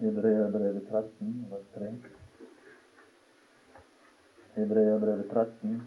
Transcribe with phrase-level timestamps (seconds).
[0.00, 1.94] Hebreabrevet 13, vers 3.
[4.54, 5.82] Hebreabrevet 13,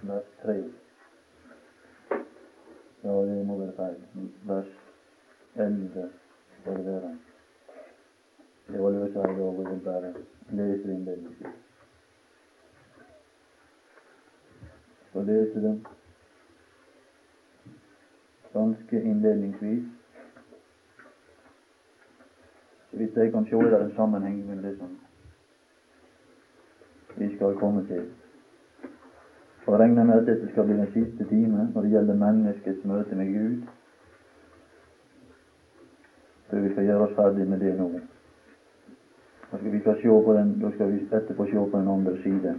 [0.00, 0.56] vers 3.
[3.02, 4.28] Ja, det må være feil.
[4.44, 4.74] Vers
[5.56, 6.10] 11
[6.60, 7.18] skal det være.
[8.68, 10.14] Det var i dag, og jeg vil bare
[10.50, 11.54] lese det innledningsvis.
[15.12, 15.76] Så lese det
[18.52, 19.97] ganske innledningsvis.
[22.92, 24.98] Vidt jeg kan se, det en sammenheng med det som
[27.16, 28.06] vi skal komme til.
[29.66, 32.84] Og jeg regner med at dette skal bli den siste time når det gjelder menneskets
[32.84, 33.66] møte med Gud.
[36.50, 37.90] Før vi skal gjøre oss ferdig med det nå.
[39.50, 42.54] Da skal vi se på den, da skal vi etterpå se på den andre side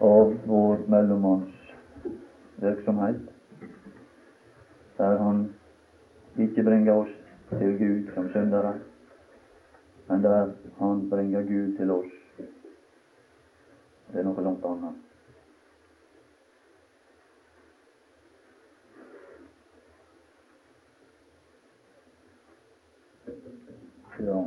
[0.00, 1.54] av vår mellommanns
[2.56, 3.20] virksomhet,
[4.98, 5.48] der han
[6.38, 7.17] ikke bringer oss
[7.50, 8.76] til Gud som syndere,
[10.08, 12.18] men der han bringer Gud til oss
[14.12, 15.04] det er noe langt annet.
[24.18, 24.38] Ja.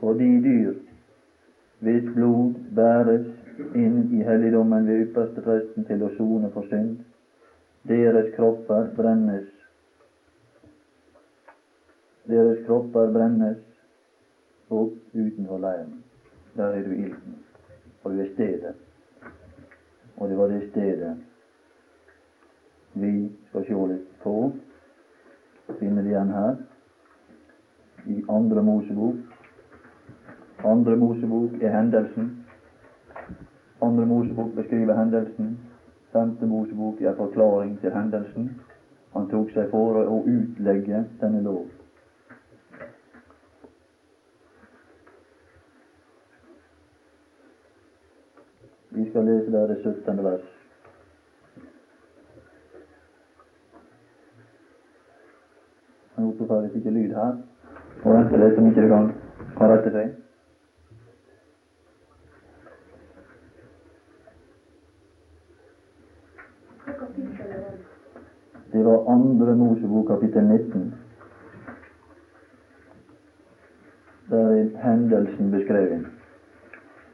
[0.00, 0.74] Fordi dyr
[1.80, 3.30] hvis blod bæres
[3.78, 6.98] inn i helligdommen ved ypperste presten til å sone for synd,
[7.88, 9.48] deres kropper brennes.
[12.28, 13.58] Deres kropper brennes
[14.70, 16.02] opp utenfor leiren.
[16.56, 17.38] Der er du ilden,
[18.04, 18.74] og du er stedet.
[20.16, 21.16] Og det var det stedet
[22.92, 24.34] vi skal se litt på.
[25.78, 26.56] Finner det igjen her
[28.10, 29.16] i Andre Mosebok.
[30.66, 32.30] Andre Mosebok er hendelsen.
[33.82, 35.54] Andre Mosebok beskriver hendelsen.
[36.12, 38.50] Femte Mosebok er forklaring til hendelsen.
[39.14, 41.66] Han tok seg for å utlegge denne lov.
[48.90, 50.24] Vi skal lese der det 17.
[50.24, 50.48] vers.
[56.16, 57.38] Jeg håper faktisk ikke lyd her.
[58.04, 59.12] Og vente litt om ikke det kan,
[59.58, 60.10] kan rette seg.
[68.72, 70.94] Det var andre Mosebok kapittel 19.
[74.30, 76.06] Der er hendelsen beskrevet.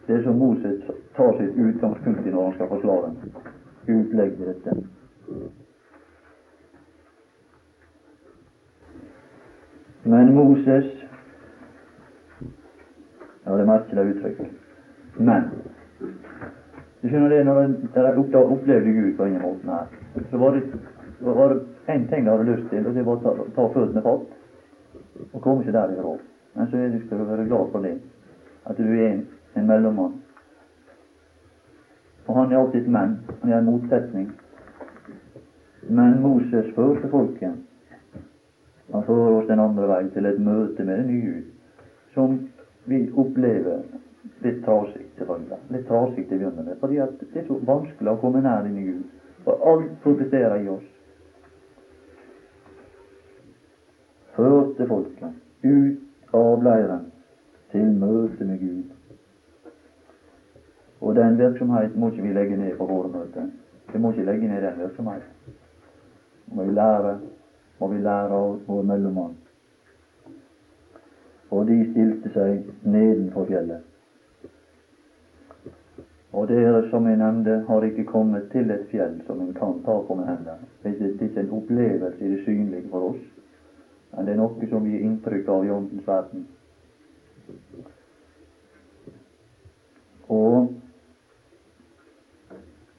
[0.06, 0.82] Det som Moses
[1.16, 3.14] tar sitt utgangspunkt i når han skal forklare,
[3.88, 4.76] utlegge dette.
[10.04, 10.92] Men Moses
[13.46, 14.38] Ja, det er merkelig uttrykk.
[15.18, 15.44] Men
[17.02, 17.60] du skjønner det, når
[17.94, 19.86] jeg opplevde Gud på denne måten her,
[20.30, 20.62] så var det,
[21.20, 21.60] var det
[21.94, 25.40] en ting jeg hadde lyst til, og det var å ta, ta føttene fatt og
[25.40, 26.18] komme seg derifra.
[26.56, 27.96] Men så er du skal være glad for det,
[28.66, 29.24] at du er en
[29.56, 30.22] en mellommann.
[32.26, 33.18] Og han er alltid et menn.
[33.40, 34.30] Han er en motsetning.
[35.88, 37.54] Men Moses førte folket.
[38.92, 41.46] Han fører oss den andre veien til et møte med en ny Gud,
[42.14, 42.36] som
[42.86, 43.82] vi opplever
[44.44, 45.58] litt trasig, selvfølgelig.
[45.74, 48.84] Litt trasig til å begynne med, fordi det er så vanskelig å komme nær denne
[48.86, 49.02] Gud.
[49.46, 50.86] For alt protesterer i oss.
[54.36, 57.06] Førte folket ut av leiren
[57.72, 58.90] til møte med Gud.
[61.00, 63.48] Og den virksomheten må ikke vi legge ned på våre møter.
[63.92, 65.56] Vi må ikke legge ned den virksomheten.
[66.52, 67.18] Må vi lære,
[67.80, 69.36] må vi lære av vår mellommann.
[71.50, 73.84] Og de stilte seg nedenfor fjellet.
[76.36, 79.94] Og dere, som jeg nevnte, har ikke kommet til et fjell som en kan ta
[80.04, 80.68] på med hendene.
[80.82, 83.22] Det er ikke en opplevelse i det synlige for oss,
[84.16, 86.46] men det er noe som gir inntrykk av i åndens verden.
[90.32, 90.70] Og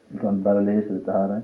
[0.10, 1.42] vi kan bare lese dette her.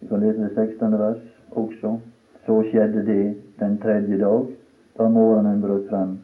[0.00, 0.98] Vi kan lese det 16.
[0.98, 1.20] vers
[1.50, 1.98] også.
[2.46, 4.46] Så skjedde det den tredje dag,
[4.96, 6.16] da morgenen brøt frem.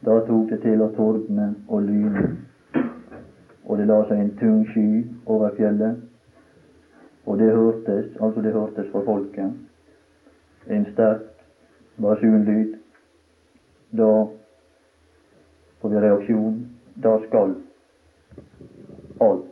[0.00, 2.22] Da tok det til å tordne og lyne,
[3.64, 6.00] og det la seg en tung sky over fjellet.
[7.26, 9.52] Og det hørtes, altså det hørtes for folket,
[10.70, 11.28] en sterk
[12.02, 12.78] basunlyd
[13.92, 14.28] da
[15.80, 16.68] får vi reaksjon.
[16.94, 17.54] Da skal
[19.20, 19.48] alt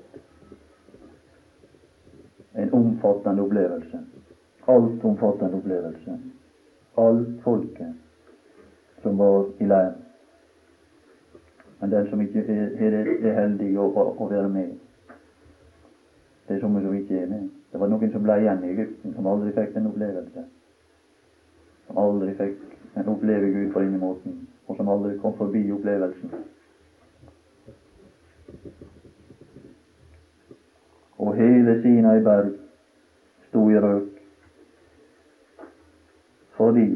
[2.54, 3.98] En omfattende opplevelse.
[4.66, 6.18] Altomfattende opplevelse.
[6.96, 7.92] Alt folket
[9.02, 10.09] som var i leiren.
[11.80, 14.74] Men den som ikke er, er, er heldig å, å, å, være med
[16.46, 17.48] Det er somme som ikke er med.
[17.72, 20.42] Det var noen som ble igjen i Egypten, som aldri fikk den opplevelse.
[21.86, 26.32] Som aldri fikk en oppleve Gud på denne måten, og som aldri kom forbi opplevelsen.
[31.20, 32.56] Og hele Sina i berg
[33.46, 34.10] sto i røk,
[36.58, 36.88] fordi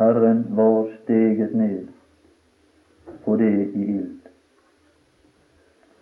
[0.00, 1.95] Herren var steget ned
[3.26, 4.28] på det i ild.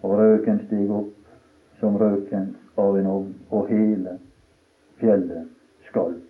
[0.04, 4.18] Og røken steg opp som røken av en ovn, og hele
[5.00, 5.48] fjellet
[5.88, 6.20] skalv.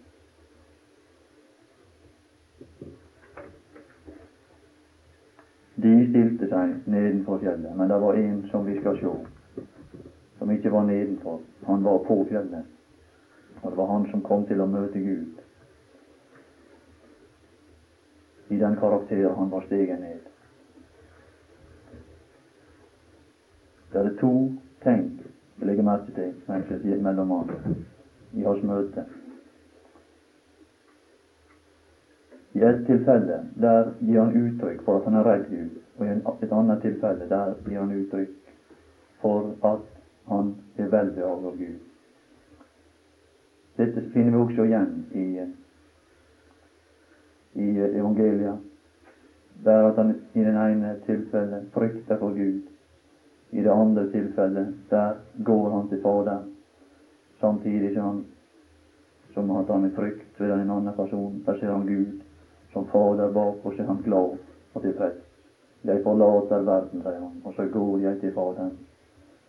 [5.85, 9.17] De stilte seg nedenfor fjellet, men det var en som vi skal sjå,
[10.39, 11.43] som ikke var nedenfor.
[11.67, 12.71] Han var på fjellet,
[13.63, 15.43] og det var han som kom til å møte Gud
[18.55, 20.34] i den karakter han var steget ned.
[23.95, 24.51] Det er to
[24.83, 25.21] ting
[25.57, 27.77] vi legger merke til sier mellommann
[28.35, 29.05] i hans møte.
[32.55, 36.11] I et tilfelle der gir han uttrykk for at han er redd Gud, og i
[36.43, 38.35] et annet tilfelle der gir han uttrykk
[39.23, 39.87] for at
[40.27, 41.79] han er veldig av Gud.
[43.79, 45.29] Dette finner vi også igjen i,
[47.63, 48.59] i evangeliet,
[49.65, 52.63] der at han i det ene tilfellet frykter for Gud,
[53.55, 55.13] i det andre tilfellet, der
[55.45, 56.39] går han til Fader,
[57.41, 58.25] samtidig som han,
[59.35, 61.43] som at han er frykt ved en annen person.
[61.47, 62.21] Der ser han Gud
[62.73, 64.39] som Fader bak, og så er han glad
[64.75, 65.23] og tilfreds.
[65.85, 68.73] Jeg forlater verden, sier han, og så går jeg til Faderen.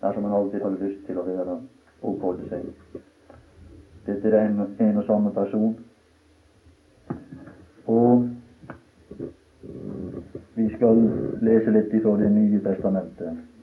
[0.02, 1.58] Der som han alltid hadde lyst til å være
[2.02, 2.70] og oppholde seg.
[4.06, 5.74] Dette er en, en og samme person.
[7.88, 8.30] Og
[10.56, 11.04] vi skal
[11.42, 13.55] lese litt ifra Det nye testamentet.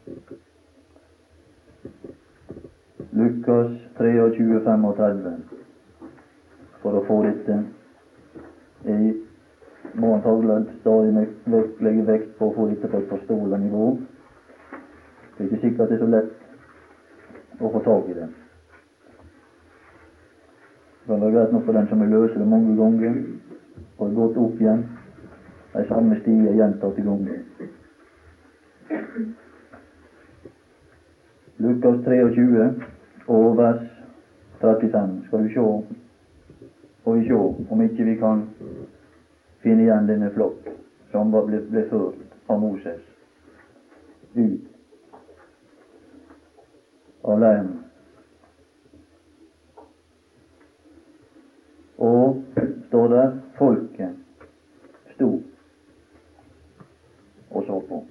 [3.12, 3.68] Lukas
[3.98, 5.34] 23, 35.
[6.82, 7.58] For å få dette
[8.82, 9.12] jeg
[10.00, 11.12] må antagelig stadig
[11.84, 13.84] legge vekt på å få dette på et forståelig nivå.
[15.36, 18.26] Det er ikke sikkert det er så lett å få tak i det.
[21.02, 23.22] Det kan være greit nok for den som vil løse det mange ganger,
[23.98, 24.84] og har gått opp igjen
[25.76, 27.40] de samme stier gjentatte ganger.
[31.62, 32.82] Lukas 23
[33.28, 33.82] og vers
[34.60, 35.60] 35 skal vi se,
[37.04, 37.34] og vi se
[37.70, 38.42] om ikke vi kan
[39.62, 40.66] finne igjen denne flokk
[41.12, 42.98] som ble, ble ført av Moses
[44.34, 44.72] ut
[47.22, 47.70] av leiren.
[52.02, 52.42] Og
[52.88, 55.30] står der folket sto
[57.52, 58.02] og så på.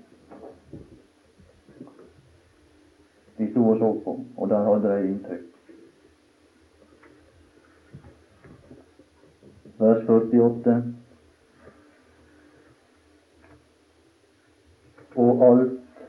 [3.42, 5.48] De sto og så på, og der hadde de inntrykk.
[9.80, 10.76] Vers 48.
[15.16, 16.06] Og alt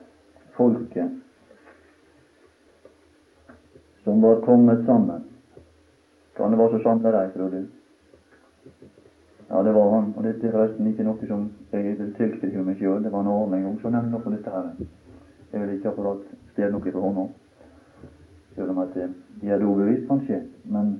[0.56, 1.22] folket
[4.04, 5.24] som var kommet sammen.
[6.36, 7.64] Kan det være så samla de, tror du?
[9.48, 10.14] Ja, det var han.
[10.16, 13.00] Og dette er forresten ikke noe som jeg vil tilskrive meg sjøl.
[13.04, 14.72] Det var en annen gang som nevnte noe på dette her.
[15.52, 17.26] Jeg vil ikke akkurat stjele noe fra hånda.
[18.54, 20.42] Selv om at de er overbevist, kanskje.
[20.64, 20.94] Men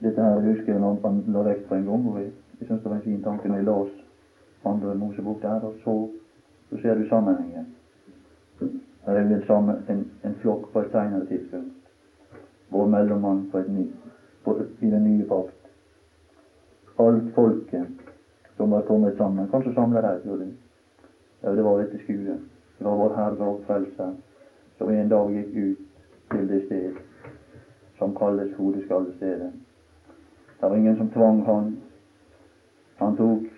[0.00, 2.08] dette her husker jeg når han la vekt på en gang.
[2.10, 4.02] Og jeg, jeg syns det var en fin tanke når jeg la oss
[4.66, 6.08] andre Mosebok der, og så,
[6.70, 7.66] så ser du sammenhengen.
[9.06, 11.72] Her er vi sammen en, en flokk på et senere tidspunkt.
[12.70, 13.86] Vår mellommann på et ny,
[14.44, 15.70] på, i den nye pakt.
[16.98, 17.86] Alt folket
[18.56, 19.48] som var kommet sammen.
[19.50, 20.20] Kanskje samla der.
[21.42, 22.38] Ja, det var etter skue.
[22.78, 24.14] Det var vår Herre og Frelser
[24.78, 25.78] som en dag gikk ut
[26.30, 26.98] til det sted
[27.98, 29.52] som kalles hodeskallestedet.
[30.60, 31.76] Det var ingen som tvang han.
[32.96, 33.52] Han tok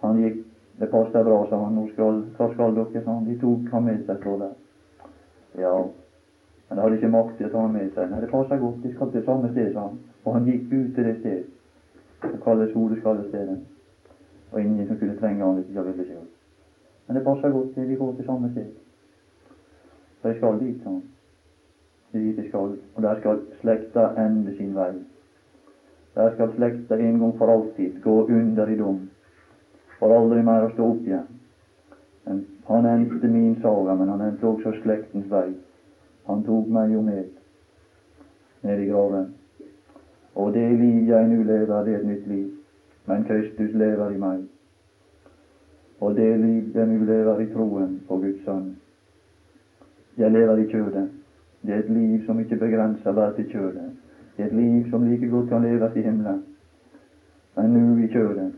[0.00, 0.44] Han gikk
[0.78, 1.74] Det passet bra, sa han.
[1.74, 3.02] Nå skal, hva skal dere?
[3.04, 3.24] sa han.
[3.26, 4.50] De tok han med seg, står det.
[5.58, 5.72] Ja,
[6.68, 8.10] men de hadde ikke makt til å ta han med seg.
[8.12, 8.78] Nei, det passer godt.
[8.84, 9.98] De skal til samme sted, sa han.
[10.22, 11.42] Og han gikk ut til det sted
[12.20, 13.58] som kalles hodeskallestedet.
[14.52, 16.27] Og ingen som kunne trenge han hvis de ikke ville sjøl.
[17.08, 18.66] Men det passer godt til vi går til samme sted.
[20.22, 21.02] Så jeg skal dit, sa han.
[22.12, 22.74] Dit jeg skal.
[22.94, 24.92] Og der skal slekta ende sin vei.
[26.14, 29.00] Der skal slekta en gang for alltid gå under i dom,
[29.98, 31.26] for aldri mer å stå opp igjen.
[32.26, 35.48] Men han endte min saga, men han endte også slektens vei.
[36.28, 37.24] Han tok meg jo med
[38.62, 39.32] ned i graven.
[40.34, 42.48] Og det liv jeg nå lever, det er et nytt liv.
[43.06, 44.44] Men Kristus lever i meg.
[46.00, 48.76] Og det liv den vi lever i troen på Guds sønn.
[50.18, 51.08] Jeg lever i kjødet.
[51.62, 53.90] Det er et liv som ikke begrenser bare til kjødet.
[54.36, 56.44] Det er et liv som like godt kan leves i himmelen.
[57.56, 58.52] Men nå i kjødet.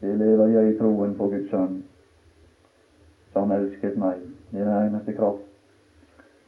[0.00, 1.82] Det lever jeg i troen på Guds sønn,
[3.32, 4.18] som elsket meg.
[4.50, 5.46] Det er den eneste kraft.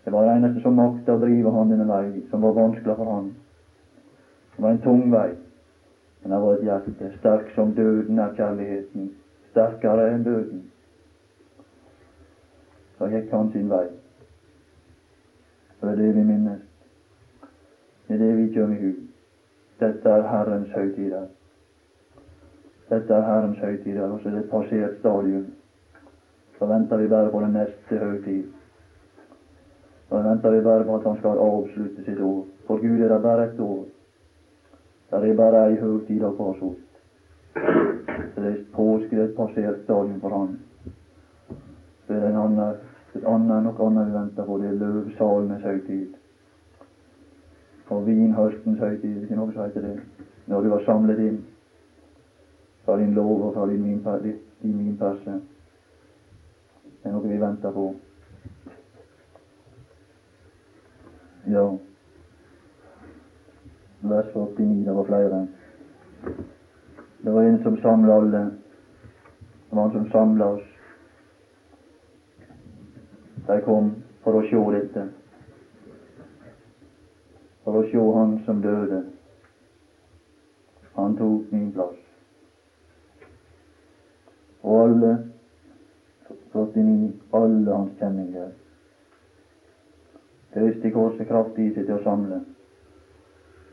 [0.04, 3.12] Det var den eneste som makta å drive han denne vei, som var vanskelig for
[3.12, 3.28] han.
[4.56, 5.28] Det var en tung vei,
[6.22, 9.12] men det var et hjerte, sterk som døden er kjærligheten,
[9.54, 10.62] sterkere enn døden.
[12.98, 13.86] Så gikk han sin vei.
[15.80, 16.62] Det er det vi minnes.
[18.08, 18.92] Det er det vi kommer i hu.
[19.80, 21.26] Dette er Herrens høytider.
[22.90, 25.46] Dette er Herrens høytider, og så er det et passert stadium.
[26.58, 28.44] Så venter vi bare på den neste høytid.
[30.08, 32.44] Så venter vi bare på at Han skal avslutte sitt år.
[32.66, 33.84] For Gud er det bare ett år.
[35.10, 36.38] Det er bare ei høytid av.
[36.58, 36.74] Så
[37.54, 40.58] det påske, det er et passert stadium for Han.
[42.06, 42.76] Så er det en annen,
[43.14, 44.58] et annet, noe annet vi venter på.
[44.58, 46.14] Det er løvsalenes høytid.
[47.88, 49.98] Og vinhøstens høytid, ikke noe som heter det.
[50.46, 51.42] Når du har samlet inn
[52.84, 54.02] fra din lov og fra din, din.
[57.04, 57.86] Det er noe vi venter på.
[61.52, 61.64] Ja.
[64.00, 65.46] Vers 49, det var flere.
[67.24, 68.38] Det var en som samla alle.
[69.70, 70.62] Det var han som samla oss.
[73.46, 75.06] De kom for å sjå dette.
[77.64, 78.98] For å sjå Han som døde.
[80.98, 81.96] Han tok min plass.
[84.60, 85.14] Og alle
[86.52, 88.52] 49, alle hans kjenninger
[90.54, 92.44] Øste korset kraftig i til å samle.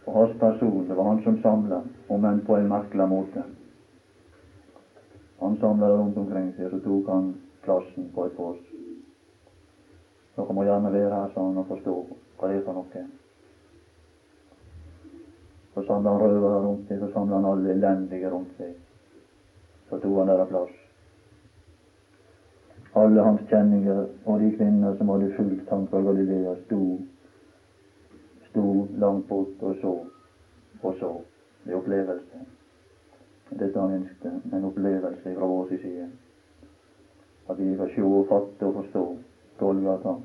[0.06, 3.44] Og hans person, det var han som samla, om enn på en merkelig måte.
[5.40, 7.32] Han samla rundt omkring seg, så tok han
[7.66, 8.62] plassen på et kors.
[10.36, 11.96] Dere må gjerne være her sa han, og forstå
[12.40, 13.08] hva det er for noe.
[15.74, 18.78] Så samla han røvere rundt seg, så samla han alle elendige rundt seg.
[19.90, 20.80] Så tok han deres plass
[22.94, 26.82] alle hans kjenninger og de kvinner som hadde fulgt ham fra Galilea, sto,
[28.52, 29.96] sto langt bort og så
[30.82, 31.12] og så.
[31.66, 32.46] Er opplevelse.
[33.60, 36.08] Dette han ønsket, en opplevelse fra vår side.
[37.50, 39.04] At vi kan se fatte og forstå
[39.60, 40.16] Golgata.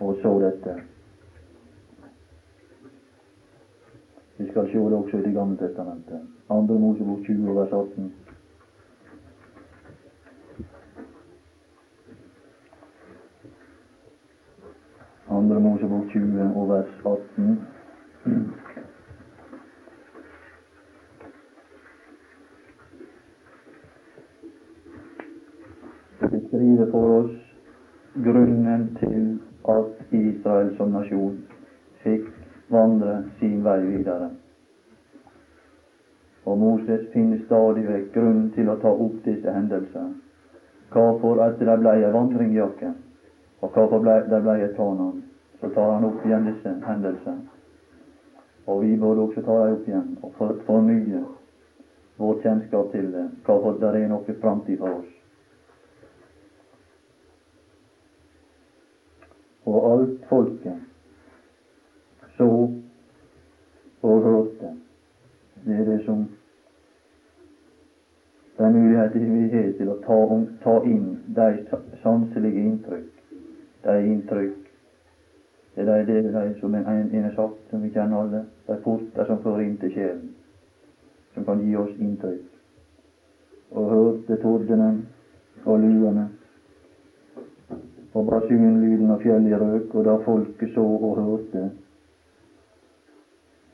[0.00, 0.76] Og så dette.
[4.38, 6.20] Vi skal se det også i Det gamle testamentet.
[6.50, 8.12] Andre Mosebok 20, vers 18.
[15.40, 17.60] Andre Mosebok 20 og vers 18.
[26.20, 27.38] Beskriver for oss
[28.24, 29.40] grunnen til
[29.76, 31.40] at Israel som nasjon
[32.04, 32.28] fikk
[32.76, 34.28] vandre sin vei videre.
[36.44, 40.12] Og Moses finner stadig vekk grunn til å ta opp disse hendelser.
[40.92, 42.94] Hvorfor at det blei ei vandringjakke,
[43.64, 45.29] og hvorfor det blei et Kanaan
[45.60, 47.48] så tar han opp igjen disse hendelsene.
[48.64, 51.22] Og vi burde også ta dem opp igjen og for, fornye
[52.20, 55.16] vår kjennskap til det, hvorfor det er noe framtid for oss.
[59.68, 60.86] Og alt folket
[62.36, 62.48] så
[64.02, 64.70] og hørte,
[65.64, 66.24] det er det som
[68.58, 70.16] den muligheten vi har til å ta,
[70.64, 71.50] ta inn de
[72.02, 73.12] sanselige inntrykk,
[73.84, 74.69] de inntrykk
[75.86, 78.44] det er de, de som en, en er sagt, som vi kjenner alle.
[78.66, 80.28] De porter som fører inn til sjelen,
[81.34, 82.46] som kan gi oss inntrykk.
[83.70, 85.04] Og hørte tordenen
[85.64, 86.26] og luene
[88.10, 91.68] og basunlyden av fjellet røk, og da folket så og hørte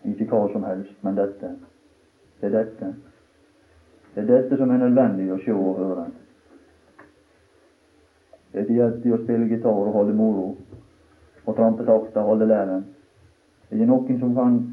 [0.06, 1.54] ikke hva som helst, men dette.
[2.40, 2.92] Det er dette.
[4.14, 6.06] Det er dette som er nødvendig å se og høre.
[8.52, 10.50] Det er ikke i å spille gitar og holde moro
[11.46, 12.84] og trampetakter og holde læren.
[13.70, 14.64] Det er noen som kan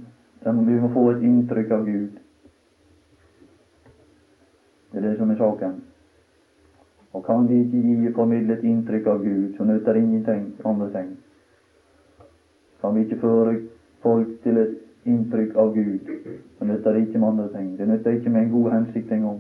[0.44, 2.18] Vi må få et inntrykk av Gud.
[4.92, 5.78] Det er det som er saken.
[7.14, 11.14] Og kan vi ikke gi formidle et inntrykk av Gud, så nytter ingenting andre ting.
[12.82, 13.56] Kan vi ikke føre
[14.02, 14.76] folk til et
[15.06, 16.12] inntrykk av Gud,
[16.60, 17.78] så nytter det ikke med andre ting.
[17.78, 19.40] Det nytter ikke med en god hensikt engang.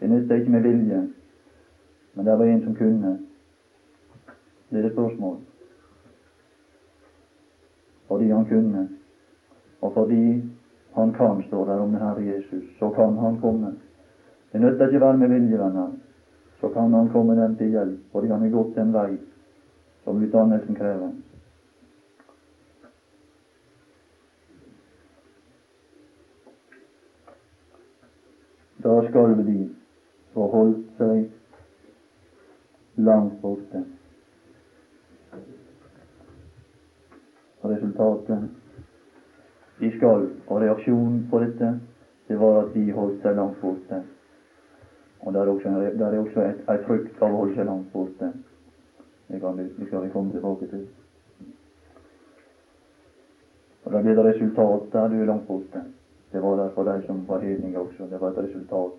[0.00, 1.02] Det nytter ikke med vilje.
[2.14, 3.18] Men det var en som kunne.
[4.70, 5.57] Det er det spørsmålet
[8.08, 8.88] fordi han kunne,
[9.80, 10.42] og fordi
[10.94, 13.74] han kan, står der om Herre Jesus, så kan han komme
[14.52, 15.88] Det nytter ikke å være med vilje, venner.
[16.60, 19.18] Så kan han komme dem til hjelp, fordi han har gått den vei
[20.04, 21.10] som utdannelsen krever.
[28.82, 29.58] Da skal de
[30.32, 31.28] få holdt seg
[33.04, 33.84] langt borte.
[37.68, 38.48] Resultatet
[39.80, 41.80] de skal, og reaksjonen på dette,
[42.28, 44.00] det var at de holdt seg langt borte.
[45.20, 47.92] Og der er også, der er også et, et frykt av å holde seg langt
[47.92, 48.32] borte.
[49.28, 50.86] Det, kan, det skal vi komme tilbake til.
[53.84, 55.84] Og Da blir det resultat der du er langt borte.
[56.32, 58.08] Det var der for de som var hedninger også.
[58.10, 58.98] Det var et resultat.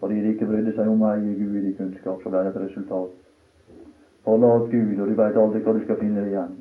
[0.00, 3.14] Fordi de ikke brydde seg om å Gud i kunnskap, så ble det et resultat.
[4.24, 6.58] Forlat Gud, og du veit aldri hva du skal finne igjen.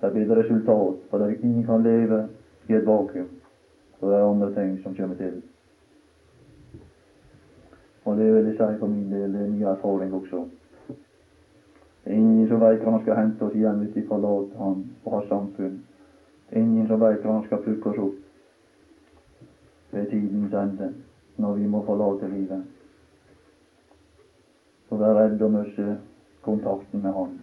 [0.00, 2.28] Der blir det resultat, for det ingen kan leve
[2.68, 3.28] i et vakuum.
[4.00, 5.42] Så det er andre ting som kommer til.
[8.04, 10.44] Og det vil jeg si for min del, det er mye erfaring også.
[12.06, 15.26] Ingen som veit hva han skal hente oss igjen hvis vi forlater han og har
[15.28, 15.80] samfunn.
[16.52, 18.22] Ingen som veit hva han skal plukke oss opp
[19.90, 20.92] ved tidens ende,
[21.36, 22.62] når vi må forlate livet.
[24.88, 25.96] Så vær redd å miste
[26.46, 27.38] kontakten med Han.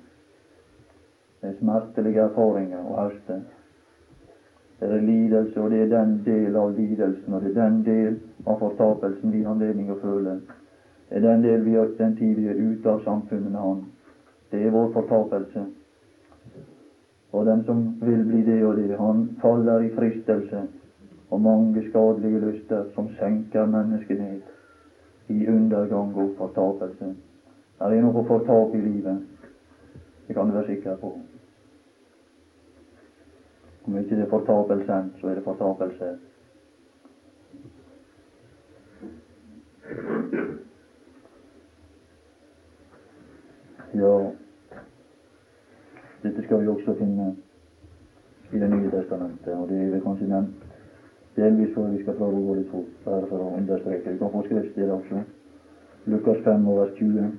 [1.43, 3.41] Er smertelige erfaringer og høste.
[4.79, 8.15] Det er lidelse, og det er den del av lidelsen, og det er den del
[8.47, 10.38] av fortapelsen vi har anledning å føle.
[11.09, 13.83] Det er den del vi har, den tid vi er ute av samfunnet med Han.
[14.51, 15.65] Det er vår fortapelse.
[17.33, 20.65] Og den som vil bli det og det, han faller i fristelse
[21.29, 27.13] og mange skadelige lyster som senker mennesket ned i undergang og fortapelse.
[27.81, 29.21] Er Det noe fortap i livet.
[30.27, 31.17] Det kan du være sikker på.
[33.85, 36.11] Om ikke det er fortapelsen, så er det fortapelse.
[43.93, 44.13] Ja,
[46.24, 47.35] dette skal vi også finne
[48.53, 50.63] i Det nye testamentet, og det er kanskje nevnt
[51.35, 54.11] delvis for vi skal prøve å gå litt fort, bare for å understreke.
[54.11, 55.24] Vi kan få skriftstedet også.
[56.05, 57.31] Lukas 5 over vers 20.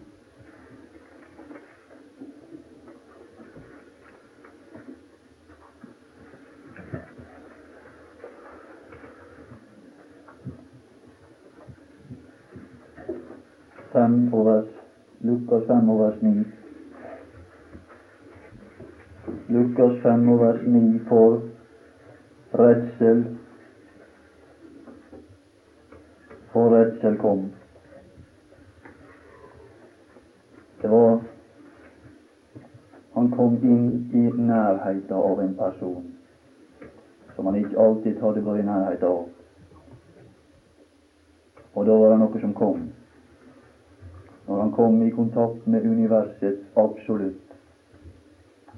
[14.05, 14.73] Fem og vers
[15.21, 16.31] Lukas 5 og vers 9.
[19.49, 21.43] Lukas 5 og vers 9 for
[22.61, 23.23] redsel
[26.53, 27.47] for redsel kom.
[30.83, 31.23] Det var
[33.15, 36.05] Han kom inn i nærheten av en person
[37.37, 39.25] som han ikke alltid hadde vært i nærheten av.
[41.75, 42.85] Og da var det noe som kom.
[44.47, 47.41] Når han kom i kontakt med universets absolutt,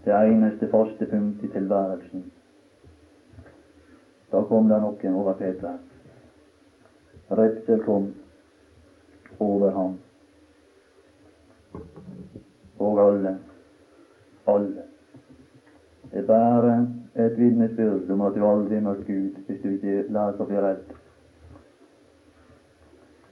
[0.04, 2.24] det eneste faste punkt i tilværelsen,
[4.32, 5.78] da kom det noen over Peter.
[7.30, 8.12] Redsel kom
[9.40, 9.96] over ham.
[12.78, 13.38] Og alle,
[14.46, 14.84] alle.
[16.12, 16.76] Det er bare
[17.14, 20.94] et vitnesbyrd om at du aldri møter Gud hvis du ikke lærer å bli redd.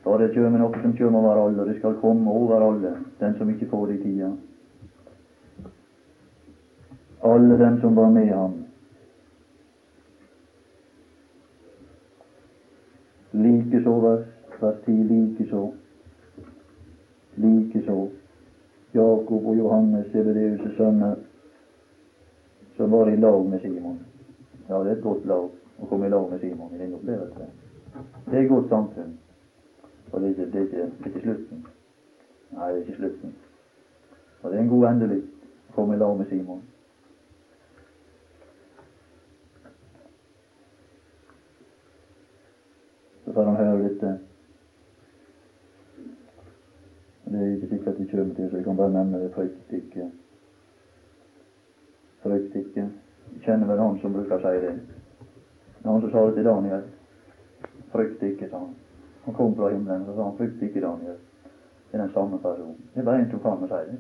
[0.05, 3.39] For det kommer noe som kommer over alle, og det skal komme over alle, den
[3.39, 4.31] som ikke får det i tida.
[7.25, 8.65] Alle dem som var med ham,
[13.35, 14.27] Likeså vers,
[14.61, 15.73] vers 10, likeså.
[17.35, 18.09] Likeså.
[18.93, 21.17] Jakob og Johannes, Sebedeus' sønner,
[22.77, 23.99] som var i lag med Simon.
[24.69, 25.51] Ja, det er et godt lag
[25.83, 27.51] å komme i lag med Simon i den opplevelsen.
[28.31, 29.19] Det er et godt samfunn.
[30.15, 30.65] Og det er, ikke, det, er
[31.05, 31.67] ikke, er slutten.
[32.51, 33.35] Nei, det er ikke slutten.
[34.43, 35.17] Og det er en god endelig
[35.71, 36.61] å komme i lag med Simon.
[43.25, 44.07] Så får han høre litt
[47.25, 49.33] Det er ikke sikkert vi kommer til, så jeg kan bare nevne det.
[49.35, 50.11] Frykt ikke.
[52.23, 52.87] Frykt ikke.
[53.33, 54.75] Jeg kjenner vel han som bruker å si det.
[55.83, 56.89] Det han som sa det til Daniel.
[57.91, 58.75] Frykt ikke, sa han.
[59.25, 61.17] Han kom fra himmelen og han, frykter ikke, Daniel.
[61.91, 62.77] Det er den samme personen.
[62.95, 63.99] Det er bare en som kan å si det.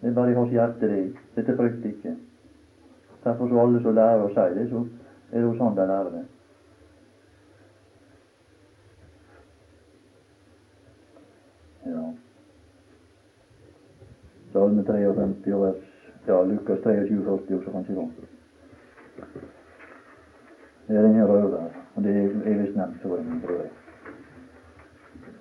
[0.00, 1.02] Det er bare i hans hjerte, det.
[1.34, 2.14] Dette frykter ikke.
[3.24, 4.84] Derfor så alle som lærer å si det, så
[5.32, 6.24] er det hos han de lærer det.
[11.86, 12.04] Ja.
[14.52, 15.90] Salme 53 og vers
[16.26, 17.94] ja, Lukas 23, 40 også, kanskje.
[17.94, 18.06] da.
[20.86, 23.83] Det er denne røver, og det er visst nevnt så lenge, tror jeg.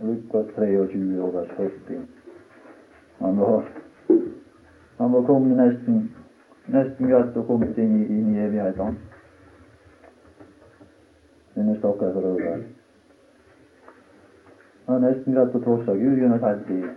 [0.02, 2.02] Lukas 23 og vers 40.
[3.20, 3.72] Han var,
[4.98, 6.04] han var kommet nesten
[6.72, 8.98] nesten greit å komme inn i, inn i evigheten.
[11.54, 12.64] Denne stakkars røver.
[14.88, 16.88] Han har nesten greit å trosse Gud gjennom helt liv.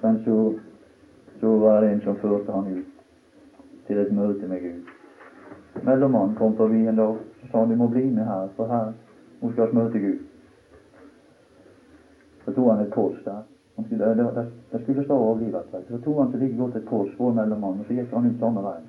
[0.00, 0.38] Men så,
[1.42, 2.96] så var det en som førte han ut
[3.86, 4.96] til et møte med Gud.
[5.84, 8.90] Mellommannen kom forbi en dag og sa du må bli med her, for her
[9.40, 10.18] nå skal møte Gud.
[12.44, 13.42] Så tok han et kors der.
[13.88, 15.76] Det, over skulle stå avlivet.
[15.88, 18.38] Så tok han så like godt et kors for mellommannen, og så gikk han ut
[18.38, 18.88] samme veien.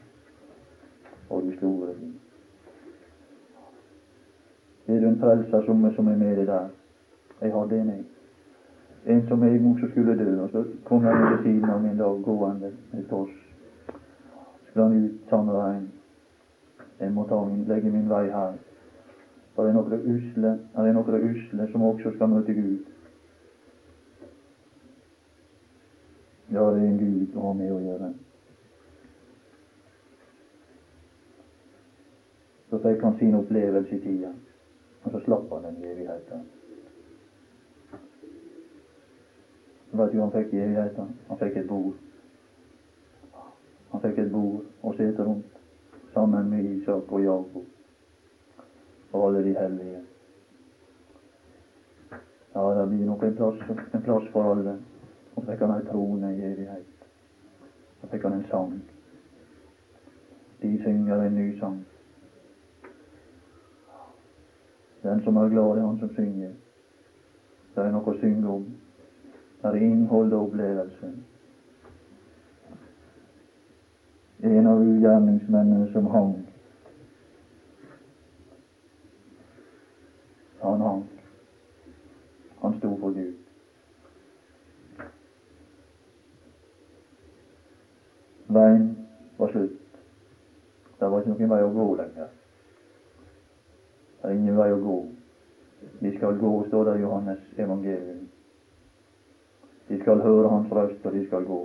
[1.29, 2.15] Og de store ting.
[4.87, 6.67] Er du en frelser som, som er med deg der?
[7.41, 8.03] Jeg har det med.
[9.05, 12.23] En som jeg mot skulle dø, og så kom han ved siden av min dag
[12.23, 13.31] gående med kors.
[14.69, 15.87] Skulle han ut samme veien.
[16.99, 18.59] Jeg må ta min, legge min vei her.
[19.55, 22.85] For det er noen usle, er det noen usle som også skal møte Gud.
[26.51, 28.11] Ja, det er en Gud å ha med å gjøre.
[32.69, 34.31] Så fikk han sin opplevelse i tida,
[35.03, 36.39] og så slapp han den i evigheta.
[39.91, 41.11] Vet du hva han fikk i evigheten?
[41.27, 41.99] Han fikk et bord.
[43.91, 45.59] Han fikk et bord å sitte rundt
[46.15, 47.70] sammen med Isak og Jakob
[49.11, 49.99] og alle de hellige.
[52.55, 53.55] Ja, det blir nok en plass,
[53.93, 54.77] en plass for alle.
[55.35, 57.05] Og fikk han ei trone i evighet.
[58.01, 58.73] Så fikk han en sang.
[60.61, 61.79] De synger en ny sang.
[65.03, 66.51] Den som er glad, er han som synger.
[67.75, 68.65] Det er noe å synge om.
[69.61, 71.11] Det er innhold og opplevelse.
[74.43, 76.35] En av ugjerningsmennene som hang,
[80.71, 81.03] han hang.
[82.61, 83.33] Han sto for Gud.
[88.51, 88.89] Veien
[89.37, 89.77] var slutt.
[90.99, 92.33] Det var ikke noen vei å gå lenger.
[94.21, 94.97] Det er ingen vei å gå.
[96.01, 98.27] Vi skal gå, står det i Johannes evangelium.
[99.87, 101.61] De skal høre Hans røst, og de skal gå.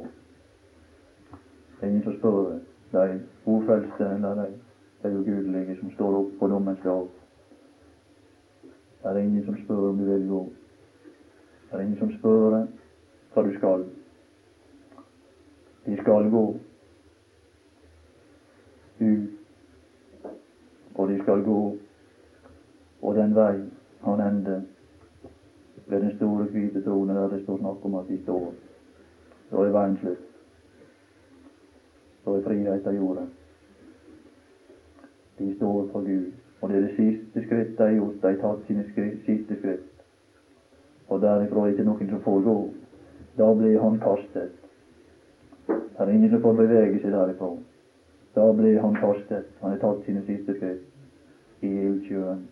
[1.77, 2.57] Det er ingen som spør
[2.93, 4.47] de ufrelste eller de,
[5.03, 7.11] de ugudelige som står opp på dommens dag.
[9.07, 10.49] Det er ingen som spør om du vil gå.
[11.71, 12.67] Det er ingen som spør
[13.35, 13.85] hva du skal.
[15.87, 16.47] De skal gå
[19.01, 19.29] ut,
[20.95, 21.61] og de skal gå,
[23.03, 23.53] og den vei
[24.01, 24.61] han ender
[25.87, 28.51] ved den store hvite trone der det står snakk om at de står.
[29.53, 30.25] Da er veien slutt.
[32.25, 33.29] Da er friheten jorda.
[35.39, 36.46] De står for Gud.
[36.61, 38.19] Og det er det siste skritt de gjort.
[38.23, 39.93] De har tatt sine skritt, siste skritt.
[41.09, 42.57] Og derifra er det ikke noen som får gå.
[43.37, 44.53] Da blir han kastet.
[45.67, 47.51] Det er ingen som får bevege seg derifra.
[48.35, 49.49] Da blir han kastet.
[49.61, 52.47] Han har tatt sine siste skritt i ildsjøen.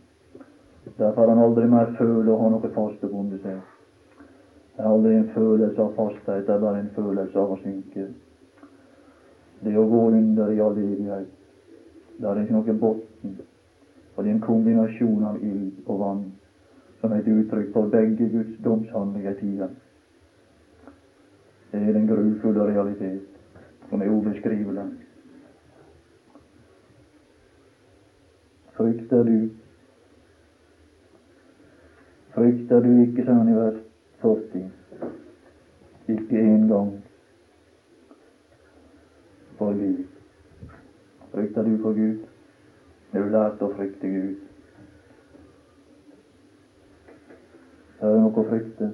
[0.98, 3.56] Derfor har han aldri mer føle å ha noe fast å bunde seg.
[4.74, 8.08] Det er aldri en følelse av fasthet, det er bare en følelse av å synke.
[9.64, 11.28] Det å gå under i all evighet.
[12.18, 13.36] Det er ikke noe bunn.
[14.16, 16.24] Og det er en kombinasjon av ild og vann
[17.00, 19.68] som er et uttrykk for begge Guds domshandlinger i tida.
[21.72, 24.86] Det er den grufulle realitet som er ubeskrivelig.
[28.76, 29.50] Frykter du
[32.34, 33.76] Frykter du ikke, sa han i vers
[34.22, 34.64] 40,
[36.08, 36.88] ikke engang
[39.58, 40.00] for Gud.
[41.34, 42.33] Frykter du for Gud?
[43.14, 44.38] Har du lært å frykte Gud?
[48.00, 48.88] Det noe å frykte.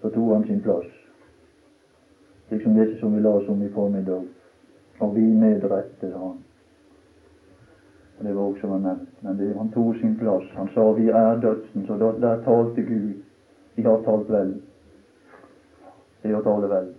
[0.00, 0.88] Så tok han sin plass,
[2.48, 4.24] liksom disse som vi la oss om i formiddag.
[5.04, 6.40] Og vi medrettet han.
[8.16, 9.22] Og Det var også var nevnt.
[9.22, 10.48] Men det, han tok sin plass.
[10.56, 13.22] Han sa vi er dødsen, så da, der talte Gud.
[13.76, 14.60] De har talt vel.
[16.22, 16.94] Det er å tale vel.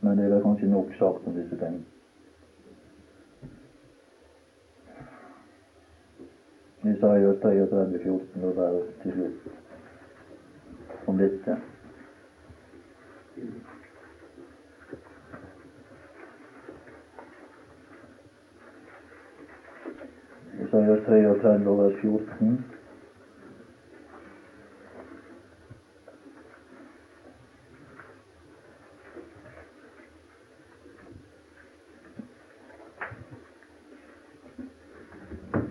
[0.00, 1.78] Men det er vel kanskje nok sagt om disse ting.
[6.86, 11.56] Isaiah 33, 14, og der til slutt om dette.
[20.62, 22.77] Isaiah 33, vers 14.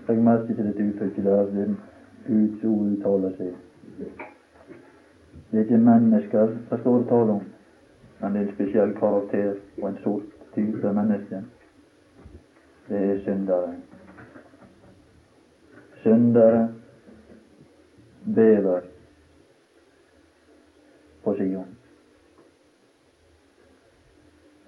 [0.08, 1.46] Legg merke til dette uttrykket der.
[1.52, 1.68] Det
[2.28, 3.54] Guds ord uttaler seg.
[5.52, 7.44] Det er ikke mennesker det står tale om,
[8.22, 10.24] men det er en spesiell karakter og en sort
[10.56, 11.44] type menneske.
[12.90, 13.76] Det er syndere.
[16.02, 16.70] Syndere
[18.36, 18.82] bever
[21.24, 21.78] på Sion.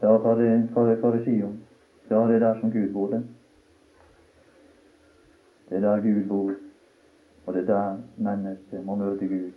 [0.01, 1.59] Ja, hva er hva er, hva er Sion?
[2.09, 3.19] Ja, det er der som Gud bor.
[5.69, 6.51] Det er der Gud bor,
[7.45, 9.51] og det er der mennesket må møte Gud.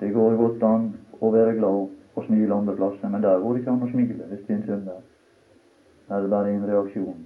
[0.00, 3.62] Det går godt an å være glad og smile andre plasser, men der går det
[3.62, 5.04] ikke an å smile hvis det er en synder.
[6.08, 7.22] Der er det bare en reaksjon.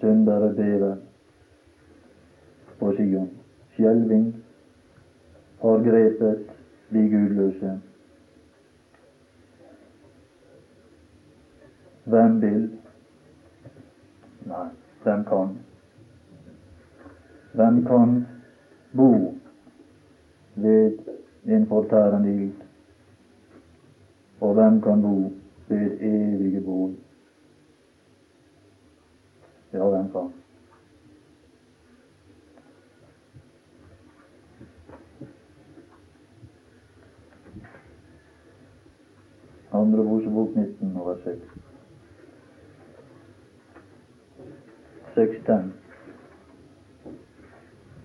[0.00, 0.96] Syndere bever
[2.78, 3.30] på Sion.
[3.74, 4.28] Skjelving
[5.62, 6.54] har grepet
[6.92, 7.74] de gudløse.
[12.04, 12.64] Hvem vil?
[14.46, 14.68] Nei,
[15.02, 15.58] hvem kan?
[17.54, 18.26] Hvem kan
[18.96, 19.34] bo
[20.56, 20.98] ved
[21.44, 22.52] en fortærende ild?
[24.40, 25.32] Og hvem kan bo
[25.68, 26.94] ved evige bål?
[29.72, 30.32] Ja, hvem kan?
[39.72, 41.71] Andre Mosebok 19 over 6.
[45.14, 45.72] 16.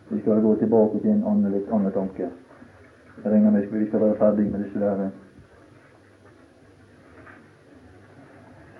[0.09, 2.29] Vi skal gå tilbake til en annen, litt annen tanke.
[3.23, 5.09] Jeg regner med vi skal være ferdig med disse der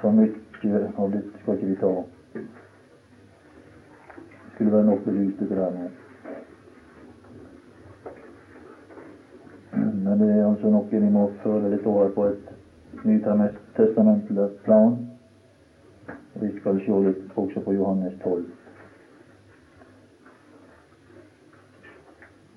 [0.01, 1.93] For mye av det skal ikke vi ta.
[2.33, 2.43] Det
[4.53, 5.87] skulle være nok belyst det der nå.
[9.73, 12.49] Men det er altså noe vi må føle litt over på et
[13.03, 15.16] nytestamentlig plan.
[16.39, 18.43] Vi skal se litt også på Johannes 12.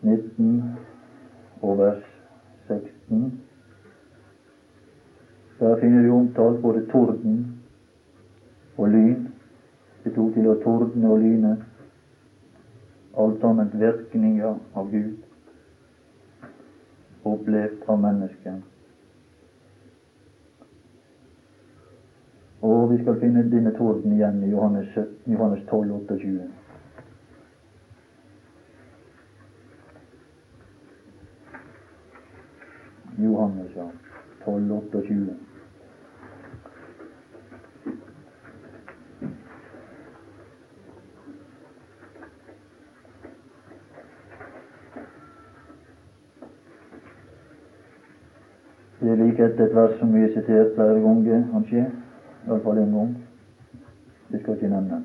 [0.03, 0.63] 19
[1.63, 2.03] og vers
[2.69, 3.25] 16.
[5.61, 7.41] Der finner vi omtalt både torden
[8.77, 9.27] og lyn.
[10.05, 11.57] Det tok til å tordne og lyne.
[13.21, 15.17] Alt sammen virkninger av Gud,
[17.33, 18.70] opplevd av mennesket.
[22.63, 26.41] Og vi skal finne denne torden igjen i Johannes, Johannes 12, 28.
[33.19, 33.87] Johannes, ja.
[34.45, 35.37] 12, 28.
[49.01, 51.89] Det er like etter et vers som vi har sitert flere ganger, kanskje.
[52.47, 53.17] Iallfall en gang.
[54.31, 55.05] Jeg skal ikke nevne.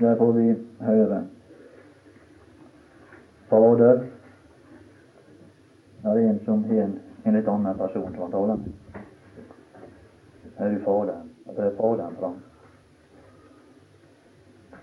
[0.00, 1.24] Der får vi høre
[3.48, 4.04] Fader
[6.02, 8.72] Det er en som har en, en litt annen person som han taler med.
[10.56, 11.30] Er du Faderen?
[11.46, 12.34] Det er Faderen fram.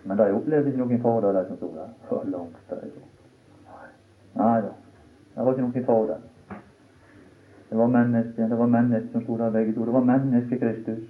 [0.03, 1.93] Men de opplevde ikke noen Fader, de som sto der.
[2.09, 3.07] For langt derifra.
[4.39, 4.73] Nei da.
[5.35, 6.30] Det var ikke noen Fader.
[7.71, 9.85] Det var mennesket, det var mennesket som sto der begge to.
[9.85, 11.03] Det var mennesket Kristus.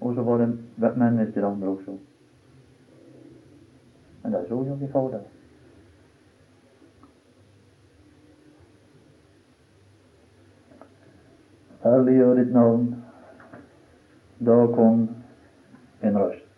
[0.00, 0.58] Og så var det
[0.96, 1.98] mennesket andre også.
[4.22, 5.20] Men de så jo ikke Fader.
[11.84, 13.04] Herliggjør ditt navn.
[14.46, 15.08] Da kom
[16.02, 16.48] en røst.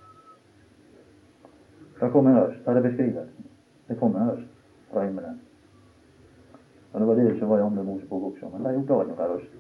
[2.00, 2.64] Da kom en røst.
[2.66, 3.50] Da er beskrivelsen.
[3.88, 4.48] Det kom en røst
[4.92, 5.47] fra himmelen.
[6.92, 8.48] Og det var det som var i andre Mosebok også.
[8.52, 9.56] Men de oppdaget noe røst.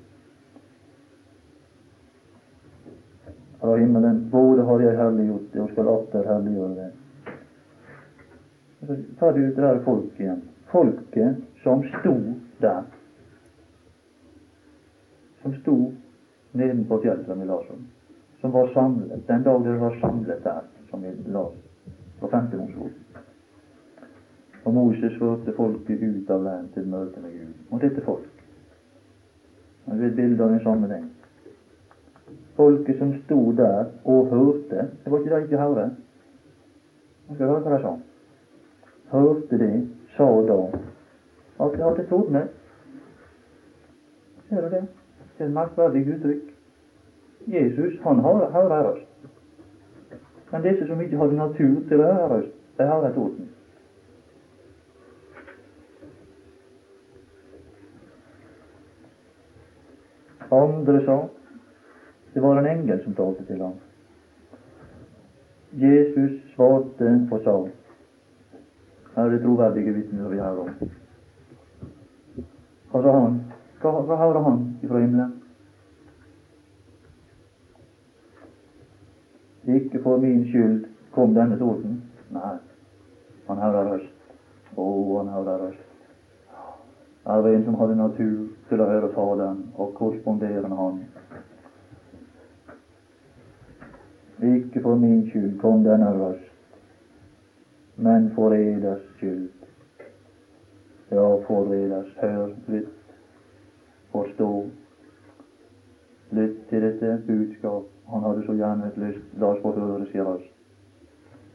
[3.60, 6.90] Fra himmelen både har jeg herliggjort det, og skal atter herliggjøre det.
[8.86, 10.42] Så tar du ut det der folket igjen.
[10.70, 12.14] Folket som sto
[12.62, 12.82] der.
[15.42, 15.76] Som sto
[16.52, 17.86] nedenpå fjellet, som vi las om.
[18.40, 21.52] Som var samlet den dag dere var samlet der, som vi las
[22.20, 23.07] på femte Mosebok.
[24.68, 27.54] Og Moses førte folket ut av land til møte med Gud.
[27.72, 28.26] Og dette folk
[29.86, 31.06] Det er et bilde av en sammenheng.
[32.58, 35.88] Folket som sto der og hørte Det var ikke det ikke hørte.
[37.28, 37.96] Man skal høre hva de sa.
[39.16, 39.72] Hørte de,
[40.16, 40.60] sa da
[41.64, 42.48] at det hadde tordnet.
[44.48, 44.86] Ser du det?
[45.38, 46.54] Det er et merkverdig uttrykk.
[47.46, 49.30] Jesus, han hører røst.
[50.52, 53.48] Men disse som ikke hadde natur til å høre røst, de har et torden.
[60.50, 61.18] Andre sa
[62.32, 63.74] det var en engel som talte til ham.
[65.72, 67.56] Jesus svarte og sa
[69.16, 70.92] Her er troverdige vitner vi hører om.
[72.92, 73.40] Hva sa han?
[73.80, 75.34] Hva, hva hører han ifra himmelen?
[79.68, 81.98] Ikke for min skyld kom denne torden.
[82.32, 82.54] Nei,
[83.48, 84.32] han hører røst.
[84.76, 84.86] Å,
[85.18, 85.87] han hører røst.
[87.28, 91.02] Her var en som hadde natur til å høre Faderen og korrespondere med Han.
[94.48, 96.48] Ikke for min skyld kom denne røst,
[97.96, 99.50] men for eders skyld.
[101.10, 102.16] Ja, for eders.
[102.22, 103.14] Hør, lytt,
[104.12, 104.50] forstå.
[106.30, 107.92] Lytt til dette budskap.
[108.08, 110.54] Han hadde så gjerne lyst la oss få høre sin røst.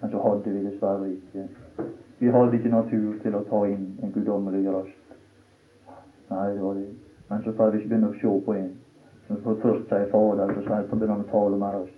[0.01, 1.47] Men så hadde vi dessverre ikke.
[2.19, 5.02] Vi hadde ikke natur til å ta inn en guddommelig røst.
[6.29, 6.87] Nei, det var det.
[7.29, 8.71] Men så får vi ikke begynne å se på en
[9.27, 11.93] som først sier Fader, så sier så begynner han å tale med oss.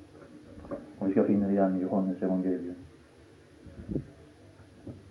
[0.99, 2.77] Og vi skal finne det igjen i Johannes evangelium.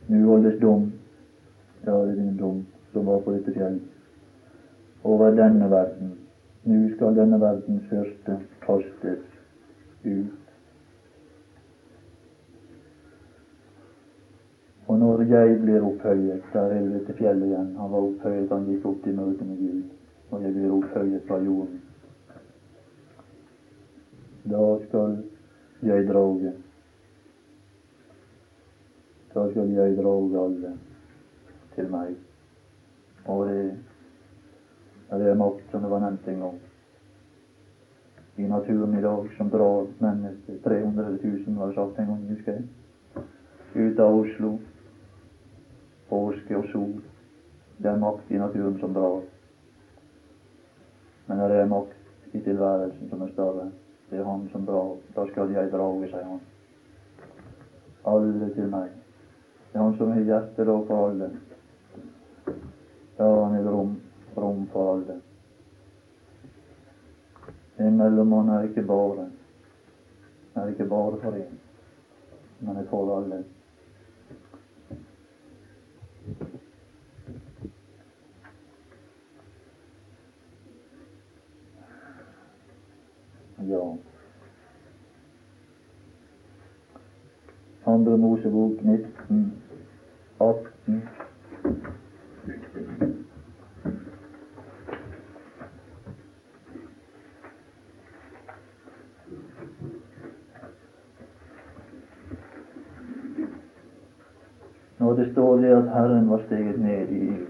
[0.09, 0.87] Nå holdes dom,
[1.85, 3.81] ja, det er din dom, som var på dette fjell,
[5.05, 6.15] over denne verden.
[6.65, 9.25] Nå skal denne verdens første kastes
[10.05, 10.44] ut.
[14.89, 18.67] Og når jeg blir opphøyet, der er jo dette fjellet igjen, han var opphøyet, han
[18.69, 19.85] gikk opp til møte med Gud,
[20.31, 21.81] og jeg blir opphøyet fra jorden.
[24.45, 25.17] Da skal
[25.89, 26.53] jeg drage.
[29.35, 30.75] Da skal jeg drage alle
[31.75, 32.13] til meg.
[33.25, 33.65] Og det,
[35.11, 36.61] det er makt, som det var nevnt en gang.
[38.37, 42.53] I naturen i dag som drar mennesker, 300 000 var det sagt en gang, husker
[42.53, 42.65] jeg,
[43.75, 44.57] ut av Oslo
[46.09, 47.01] påske og sol.
[47.79, 49.23] Det er makt i naturen som drar.
[51.27, 53.71] Men det er makt i tilværelsen som er større.
[54.11, 54.97] Det er Han som drar.
[55.17, 56.41] Da skal jeg drage, sier han.
[58.07, 58.91] Alle til meg.
[59.73, 61.31] Det er Han som har hjertelag for alle.
[63.19, 63.97] Ja, han er rom,
[64.37, 65.21] rom for alle.
[67.79, 69.31] En mellommann er ikke bare
[70.55, 71.59] er ikke bare for én,
[72.61, 73.45] men er for alle.
[83.69, 83.97] Ja.
[87.95, 89.53] Andre Mosebok 19,
[90.41, 91.03] 18.
[104.99, 107.47] Når det står det at Herren var steget ned i ild,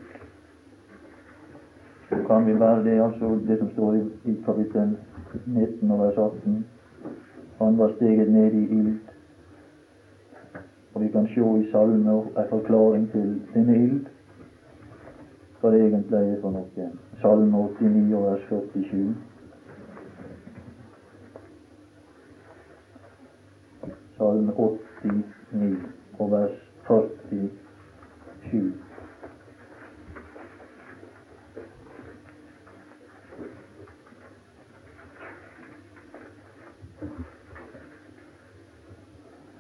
[2.09, 4.97] så kan vi være det altså det som står i, i kapittel
[5.47, 6.67] 19 og vers 18.
[7.59, 9.14] Han var steget ned i ild.
[11.05, 14.07] Vi kan se i salmer en forklaring til denne ild,
[15.61, 16.87] hva det egentlig er for noe.
[17.21, 19.15] Salme 89 og vers 47.
[24.17, 25.77] Salme 89
[26.19, 26.57] og vers
[26.89, 28.73] 47.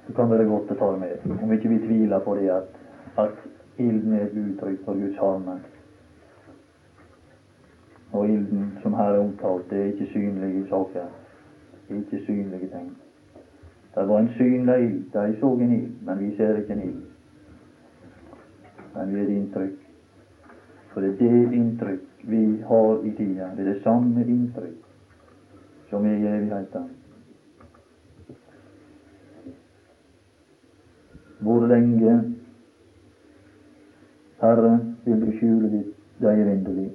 [0.07, 2.77] Så kan være godt å ta det med, om ikke vi tviler på det at,
[3.19, 3.41] at
[3.83, 4.37] ilden er et
[5.05, 5.61] uttrykk for Guds harme.
[8.13, 11.07] Og ilden som her er omtalt, det er ikke synlige saker.
[11.89, 12.97] Det er ikke synlige ting.
[13.95, 15.05] Det var en synlig ild.
[15.13, 17.03] De så en ild, men vi ser ikke en ild.
[18.95, 19.79] Men vi er inntrykk.
[20.93, 23.51] For det er det inntrykk vi har i tida.
[23.57, 24.85] Det er det samme inntrykk
[25.91, 26.91] som er i evigheten.
[31.41, 32.35] Hvor lenge,
[34.41, 35.71] Herre, vil du skjule
[36.23, 36.89] deg evinnelig.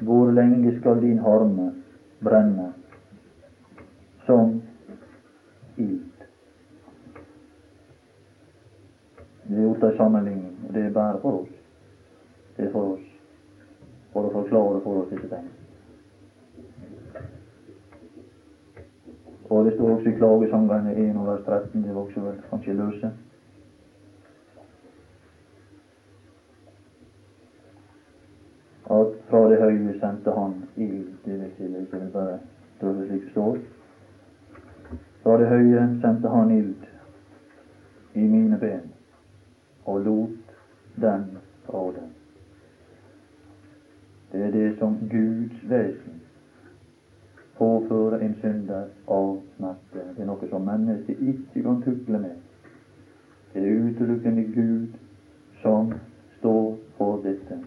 [0.00, 1.72] Hvor lenge skal din harme
[2.24, 2.72] brenne
[4.26, 4.62] som
[5.76, 6.26] ild?
[9.48, 11.52] Det er gjort ei sammenligning, og det er bare for oss.
[12.56, 13.06] Det er for oss.
[14.12, 15.54] For å forklare for oss disse tingene.
[19.50, 23.12] Og det står også i klagesangene 1 vers 13, det var også vel kanskje løse.
[28.90, 32.38] At fra det høye sendte han ild, det vil bare
[32.76, 33.56] stå det slik det står.
[35.22, 36.86] Fra det høye sendte han ild
[38.14, 38.92] i mine ben,
[39.84, 40.54] og lot
[41.02, 41.26] den
[41.66, 42.12] fra dem.
[44.32, 46.22] Det er det som Guds vesen
[47.58, 50.02] påfører en synder av smerte.
[50.16, 52.34] Det er noe som mennesket ikke kan tukle med.
[53.54, 54.98] Det er utelukkende Gud
[55.62, 55.94] som
[56.38, 57.58] står for dette.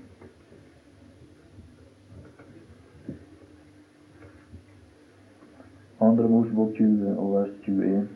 [6.02, 8.08] Andre Mosebok 20 og vers 21.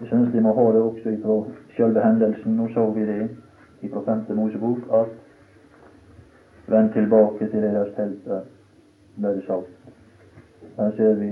[0.00, 1.44] Jeg synes de må ha det også ifra
[1.76, 2.52] selve hendelsen.
[2.56, 3.30] Nå så vi det
[3.82, 5.06] ifra femte Mosebok at
[6.66, 8.40] vend tilbake til deres telter,
[9.16, 9.94] ble det sagt.
[10.76, 11.30] Her ser vi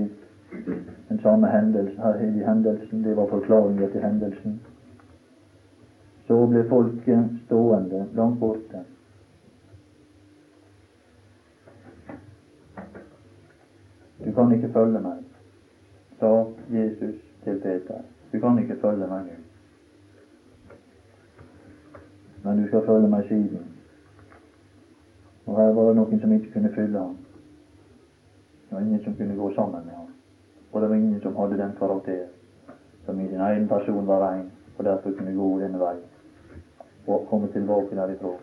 [1.09, 2.39] den samme hendelsen.
[2.39, 3.03] i hendelsen.
[3.03, 4.61] Det var forklaringen til hendelsen.
[6.27, 8.83] Så ble folket stående langt borte.
[14.25, 15.23] Du kan ikke følge meg,
[16.19, 18.01] sa Jesus til Peter.
[18.31, 19.37] Du kan ikke følge meg nå.
[22.43, 23.65] Men du skal følge meg siden.
[25.45, 27.17] Og her var det noen som ikke kunne fylle ham.
[28.69, 30.18] Det var ingen som kunne gå sammen med ham.
[30.71, 32.25] Og det var ingen som hadde den karakter
[33.05, 36.05] som i sin egen person var rein, og derfor kunne gå denne veien
[37.07, 38.35] og komme tilbake derifra.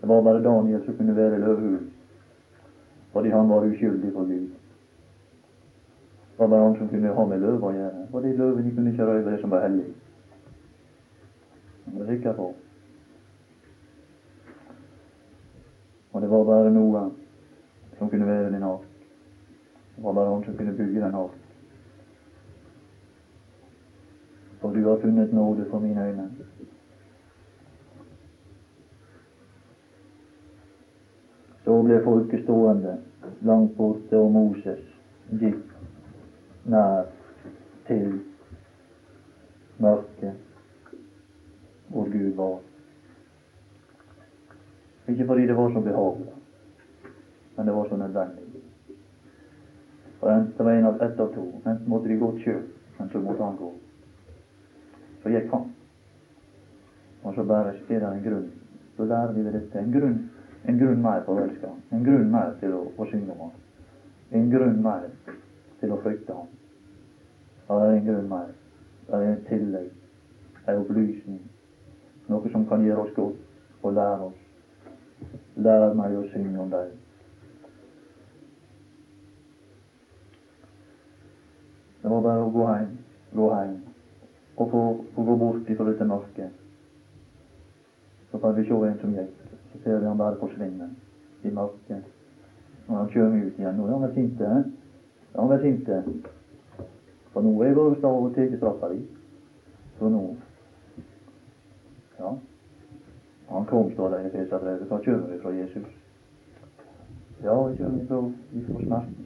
[0.00, 1.78] Det var bare Daniel som kunne være løvhul,
[3.12, 4.48] fordi han var uskyldig for Gud.
[6.30, 8.22] Det var bare han som kunne ha med løver å gjøre.
[8.22, 9.84] De løvene kunne ikke røve det som var hellig.
[11.86, 12.48] Det er sikker på.
[16.12, 17.04] Og det var bare noe
[17.98, 18.93] som kunne være din ark.
[19.96, 21.34] Det var bare han som kunne bygge den opp.
[24.60, 26.30] For du har funnet nåde for mine øyne.
[31.64, 32.98] Så ble folket stående
[33.40, 34.84] langt borte, og Moses
[35.40, 35.60] gikk
[36.64, 37.06] nær
[37.86, 38.18] til
[39.78, 40.40] mørket
[41.88, 42.58] hvor Gud var.
[45.08, 46.32] Ikke fordi det var så behagelig,
[47.56, 48.43] men det var så nødvendig.
[50.24, 51.42] For Det var en av ett av to.
[51.64, 52.62] Enten måtte de gå sjøl,
[52.98, 53.66] men så måtte han gå.
[55.22, 55.66] Så gikk han.
[57.24, 58.46] Og så bare er det en grunn.
[58.96, 59.78] Så lærer vi dette.
[59.78, 60.16] En grunn,
[60.64, 61.82] en grunn mer for å elske ham.
[61.92, 63.60] En grunn mer til å, å synge om ham.
[64.32, 65.10] En grunn mer
[65.82, 66.48] til å frykte ham.
[67.68, 68.56] Det er en grunn mer.
[69.04, 69.94] Det er en tillegg,
[70.64, 71.40] en opplysning,
[72.32, 74.44] noe som kan gjøre oss godt og lære oss.
[75.68, 77.03] Lær meg å synge om deg.
[82.04, 82.88] Det var bare å gå hjem,
[83.32, 83.76] gå hjem
[84.60, 84.80] og få,
[85.14, 86.58] få gå bort ifra dette mørket.
[88.28, 89.38] Så får vi se en som gikk,
[89.72, 90.90] så ser vi han bare forsvinne
[91.48, 92.10] i mørket.
[92.88, 93.78] Og han kommer ut igjen.
[93.78, 94.58] Nå er han vel sint, he?
[95.32, 95.88] Ja, han vel sint.
[97.32, 99.00] For nå er jeg vært stå og tatt straffa di.
[99.96, 100.20] Så nå
[102.18, 102.34] Ja.
[103.48, 104.92] Han kom, står det i Efeserbrevet.
[104.92, 105.88] Hva kommer vi fra Jesus?
[107.42, 108.20] Ja, vi kommer fra,
[108.68, 109.16] fra smerten.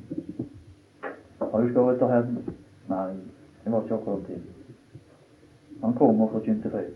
[1.40, 2.40] Ja, du skal vel ta hevn?
[2.88, 3.16] Nei,
[3.64, 4.42] det var ikke akkurat det.
[5.82, 6.92] Han kom og forkynte fred.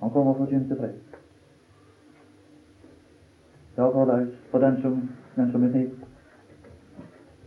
[0.00, 0.98] Han kom og forkynte fred.
[3.76, 5.00] Ja, Karlaus, for den som,
[5.36, 5.90] den som er snill.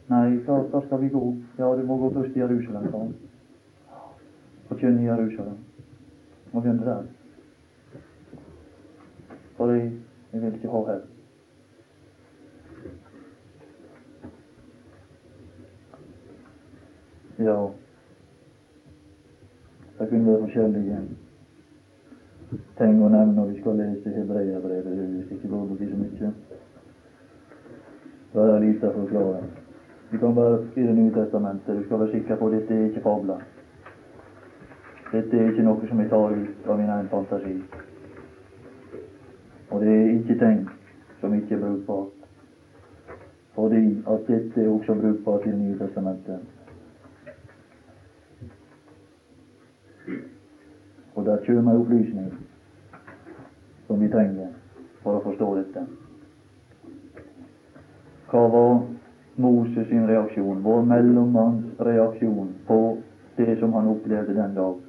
[0.10, 1.24] Nei, da, da skal vi gå?
[1.58, 3.16] Ja, du må gå først til Jerusalem, sa han.
[4.68, 5.58] Forkynne Jerusalem.
[6.52, 7.04] Må begynne der.
[9.58, 9.92] For jeg,
[10.34, 11.19] jeg vil ikke ha hevn.
[17.40, 17.70] Ja,
[20.00, 20.98] det kunne være forskjellige
[22.80, 24.90] ting å nevne når vi skal lese Hebreabrevet.
[24.98, 26.32] Det er visst ikke lov å si så mye.
[28.34, 29.40] Bare lite å forklare.
[30.12, 31.80] Vi kan bare i Det nye testamentet.
[31.80, 33.48] Du skal være sikker på at dette er ikke fabler.
[35.14, 37.56] Dette er ikke noe som jeg tar ut av min egen fantasi.
[39.72, 40.64] Og det er ikke ting
[41.24, 42.16] som ikke er brukbart.
[43.56, 46.59] Fordi at dette er også brukbart i Det nye testamentet.
[51.20, 52.34] Og der kommer opplysning
[53.88, 54.54] som vi trenger
[55.04, 55.82] for å forstå dette.
[58.32, 58.78] Hva var
[59.36, 62.80] Moses sin reaksjon, vår mellommanns reaksjon på
[63.36, 64.80] det som han opplevde den dag?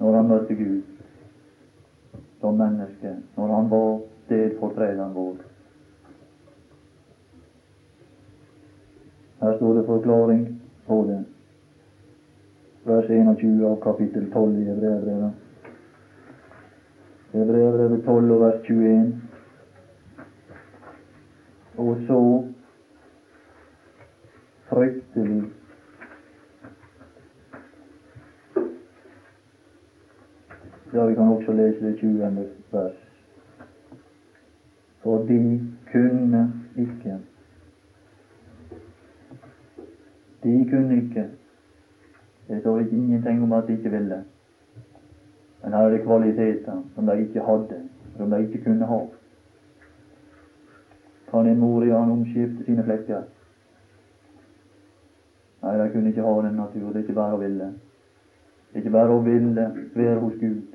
[0.00, 0.82] Når han møtte Gud
[2.42, 5.34] som menneske, når han var stedfortrederen vår.
[9.46, 10.46] Her står det forklaring
[10.90, 11.24] på det
[12.88, 15.32] vers 21 av kapittel 12 i Hebrevbrevet.
[17.32, 19.12] Hebrevbrevet 12 og vers 21.
[21.78, 22.22] Og så
[24.68, 25.42] fryktelig
[30.92, 32.46] Ja, vi kan også lese det 20.
[32.72, 32.94] vers.
[35.02, 37.18] For de kunne ikke.
[40.42, 41.26] De kunne ikke.
[42.48, 44.24] Det står ikke ingenting om at de ikke ville.
[45.62, 47.80] Men her er det kvaliteter som de ikke hadde,
[48.16, 49.00] som de ikke kunne ha.
[51.30, 53.22] Kan en mor i han omskifte sine flekker?
[55.62, 56.86] Nei, de kunne ikke ha den natur.
[56.86, 57.68] Det er ikke bare å ville.
[58.68, 60.74] Det er ikke bare å ville være hos Gud,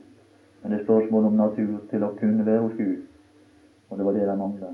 [0.61, 3.03] men det er spørsmål om natur til å kunne være hos Gud.
[3.89, 4.73] Og det var det de mangla.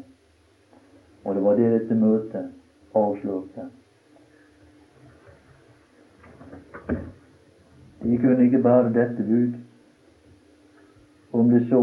[1.23, 3.69] Og det var det dette møtet avslørte.
[8.03, 9.53] De kunne ikke bære dette bud.
[11.33, 11.81] Om det så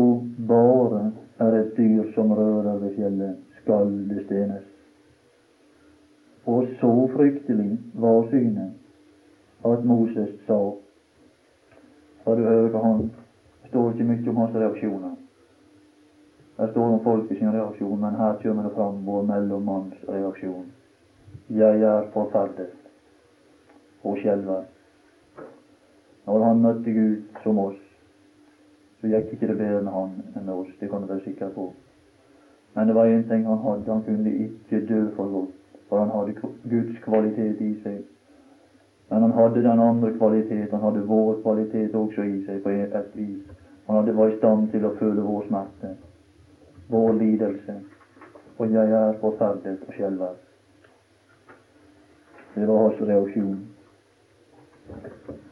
[0.48, 4.64] bare er et dyr som rører ved fjellet, skal det stenes.
[6.46, 8.72] Og så fryktelig var synet
[9.64, 10.72] at Moses sa
[12.24, 13.10] Har du hørt han?
[13.62, 15.14] Det står ikke mye om hans reaksjoner.
[16.58, 20.64] Her står om folket sin reaksjon, men her kommer det fram vår mellommanns reaksjon.
[21.50, 22.70] Jeg er forferdet
[24.04, 24.62] og skjelver.
[26.26, 27.82] Når han møtte Gud som oss,
[29.00, 30.72] så gikk ikke det bedre med han enn med oss.
[30.80, 31.68] Det kan du være sikker på.
[32.74, 33.92] Men det var én ting han hadde.
[33.92, 35.54] Han kunne ikke dø for godt,
[35.88, 36.34] for han hadde
[36.70, 38.00] Guds kvalitet i seg.
[39.10, 40.70] Men han hadde den andre kvalitet.
[40.70, 43.46] Han hadde vår kvalitet også i seg på et vis.
[43.86, 45.92] Han hadde var i stand til å føle vår smerte,
[46.90, 47.78] vår lidelse.
[48.58, 50.34] Og jeg er forferdet og skjelver.
[52.56, 53.75] Det var hans reaksjon.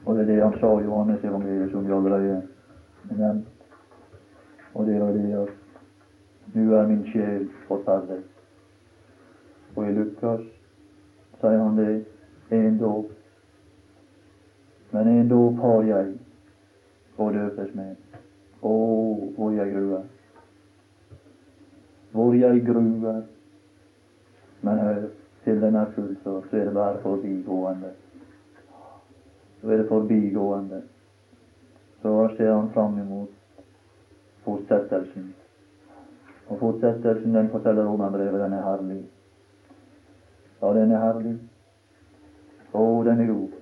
[0.05, 2.43] Og det er det han sa i Johannes evangeliet, som vi allerede
[3.09, 3.49] har nevnt.
[4.75, 8.23] Og det var det at nå er min sjel forferdet.
[9.77, 10.45] Og i Lukas
[11.41, 12.05] sier han det
[12.55, 13.11] en dåp.
[14.93, 16.13] Men en dåp har jeg
[17.19, 18.21] å døpes med.
[18.63, 18.75] Å,
[19.37, 20.07] hvor jeg gruer.
[22.13, 23.23] Hvor jeg gruer.
[24.65, 25.03] Men hør,
[25.45, 27.91] til den er fullført, så er det bare forbigående.
[29.65, 30.83] Så er det forbigående.
[32.03, 33.31] Så ser han fram imot
[34.45, 35.31] fortsettelsen.
[36.49, 38.41] Og fortsettelsen den forteller Romerbrevet.
[38.41, 38.99] Den er herlig.
[40.63, 41.33] Ja, den er herlig.
[42.75, 43.57] Å, den er god.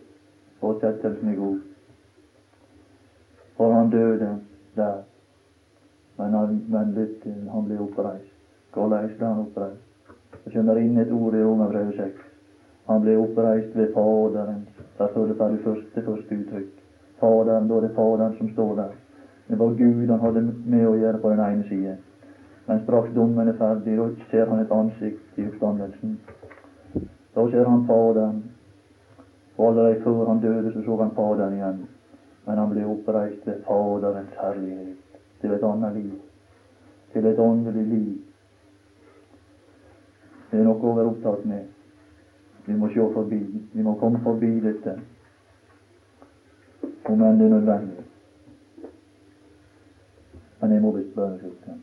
[0.65, 1.63] Fortsettelsen er god.
[3.57, 4.33] For han døde
[4.75, 5.01] der.
[6.19, 7.23] Men han, men litt,
[7.55, 8.35] han ble oppreist.
[8.75, 10.13] Hvordan ble han oppreist?
[10.43, 12.32] Jeg skjønner inn et ord i Romerbrevet 6.
[12.87, 14.67] Han ble oppreist ved Faderen.
[14.99, 16.73] Der står det fra det første, første uttrykk.
[17.21, 18.95] Faderen, da er det Faderen som står der.
[19.49, 21.97] Det var Gud han hadde med å gjøre på den ene side.
[22.67, 26.19] Men straks dommen er ferdig, da ser han et ansikt i oppstandelsen.
[27.35, 28.43] Da ser han Faderen.
[29.57, 31.83] Og allerede før han døde, så så han Faderen igjen.
[32.47, 36.15] Men han ble oppreist ved Faderens herlighet, til et annet liv,
[37.13, 38.19] til et åndelig liv.
[40.51, 41.69] Det er noe å være opptatt med.
[42.67, 43.41] Vi må se forbi.
[43.73, 45.01] Vi må komme forbi dette,
[47.05, 48.05] om enn det er nødvendig.
[50.61, 51.75] Men jeg må visst bønnesjuke.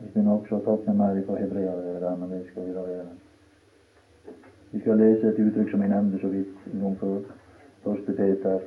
[0.00, 3.14] Vi kunne også tatt med mer fra hebreere men det skal vi da gjøre.
[4.72, 7.18] Vi skal lese et uttrykk som jeg nevnte så vidt en gang før.
[7.84, 8.58] Første Peter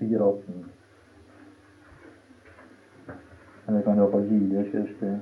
[0.00, 0.75] 4,18.
[3.68, 5.20] Eller kan iallfall gi det skriftet.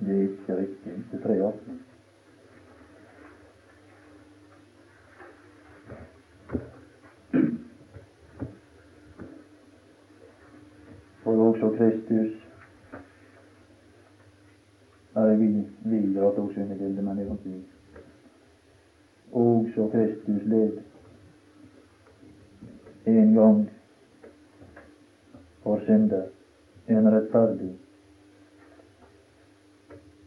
[0.00, 0.92] Det er ikke riktig.
[1.12, 1.80] Det er 3,18.
[11.22, 12.42] For også Kristus
[15.14, 15.46] Nei, vi,
[15.84, 17.62] vi dratt også inn i bildet, men det kan ikke vi.
[19.32, 20.80] Også Kristus led
[23.12, 23.60] en gang
[25.62, 26.26] for synder,
[26.88, 27.72] en rettferdig.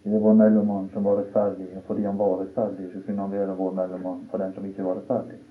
[0.03, 3.57] Det var mellommann som var rettferdig, og fordi han var rettferdig, så kunne han være
[3.57, 5.41] vår mellommann for den som ikke var rettferdig.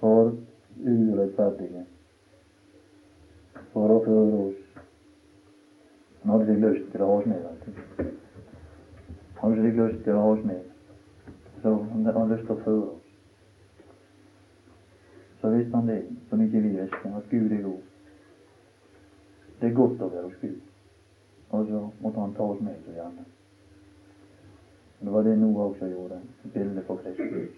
[0.00, 0.36] For
[0.80, 1.86] urettferdige
[3.72, 4.80] for å føre oss.
[6.22, 7.44] Han hadde ikke lyst til å ha oss med.
[7.44, 8.16] vet
[9.40, 10.64] Han hadde ikke lyst til å ha oss med.
[11.62, 13.06] Så han hadde lyst til å føre oss.
[15.40, 17.86] Så visste han det, som ikke vi visste, at Gud er god.
[19.60, 20.58] Det er godt å være hos Gud.
[21.50, 23.24] Og så måtte han ta oss med så gjerne.
[24.98, 26.20] Og det var det Noah også gjorde.
[26.42, 27.48] Bildet for Kristus.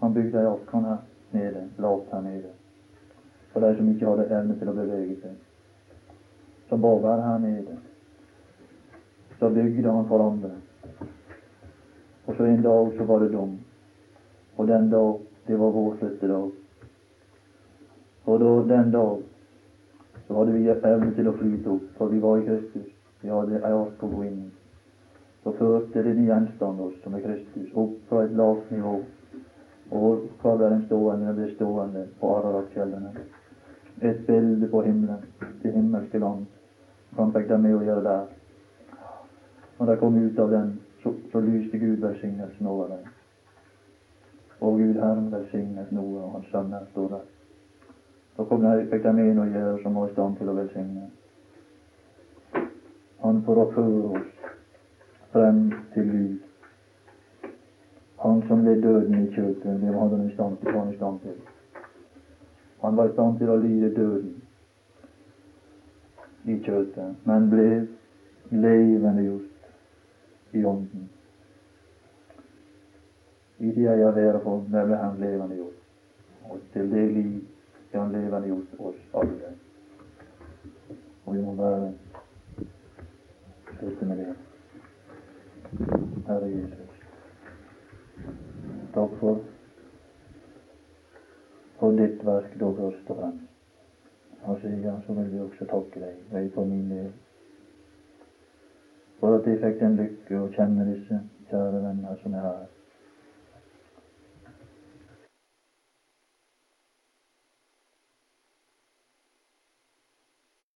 [0.00, 0.96] Han bygde ei ark, han her
[1.32, 2.50] nede, lavt her nede.
[3.52, 5.32] for de som ikke hadde evne til å bevege seg.
[6.68, 7.74] Så bare være her nede.
[9.38, 10.50] Så bygde han for andre.
[12.26, 13.58] Og så en dag så var det dom.
[14.56, 16.50] Og den dag, det var vår flyttedag.
[18.24, 19.20] Og da, den dag
[20.26, 22.88] så hadde vi evne til å flyte opp, for vi var i Kristus.
[23.20, 24.50] Vi hadde ei ark å gå inn i.
[25.42, 29.00] Så førte denne gjenstanden oss, som er Kristus, opp fra et lavt nivå.
[29.92, 31.30] Og ble den stående?
[31.30, 33.10] og blir stående på Araratfjellene.
[34.02, 35.24] Et bilde på himmelen,
[35.62, 36.46] det himmelske land.
[37.16, 38.30] Han fikk dem med å gjøre der.
[39.78, 40.70] Når de kom ut av den,
[41.02, 43.10] så, så lyste Gud velsignelsen over dem.
[44.62, 47.26] Og Gud Herren velsignet noe, og Hans sønner, står der.
[48.36, 51.08] Så kom de, fikk de med å gjøre som var i stand til å velsigne.
[53.22, 54.51] Han for å føre oss
[55.32, 56.38] frem til Gud.
[58.22, 60.70] Han som ble døden i kjøttet, det var han i stand til.
[60.76, 61.40] Han, i stand til.
[62.82, 64.42] han var i stand til å lide døden
[66.44, 67.66] i kjøttet, men ble
[68.50, 71.08] levende gjort i ånden.
[73.58, 75.82] I det jeg har vært for, ble han levende gjort.
[76.50, 77.34] Og til det liv
[77.92, 79.52] er han levende gjort oss alle.
[81.24, 81.92] Og vi må bare
[83.78, 84.51] slutte med det.
[86.26, 87.00] Herre Jesus,
[88.94, 89.40] takk for
[91.78, 93.48] for ditt verk da først og fremst.
[94.42, 97.10] Og siden så vil vi også takke deg, jeg for min del,
[99.20, 101.18] for at jeg fikk den lykke å kjenne disse
[101.50, 102.70] kjære venner som er her.